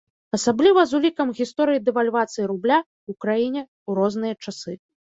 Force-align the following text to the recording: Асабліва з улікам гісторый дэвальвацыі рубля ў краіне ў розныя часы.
Асабліва 0.37 0.85
з 0.91 0.95
улікам 0.99 1.35
гісторый 1.41 1.79
дэвальвацыі 1.91 2.49
рубля 2.55 2.79
ў 2.83 3.11
краіне 3.23 3.61
ў 3.69 3.91
розныя 4.03 4.33
часы. 4.43 4.73